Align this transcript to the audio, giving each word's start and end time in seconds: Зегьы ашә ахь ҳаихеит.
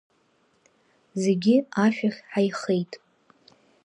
Зегьы 1.21 1.55
ашә 1.83 2.01
ахь 2.07 2.21
ҳаихеит. 2.31 2.91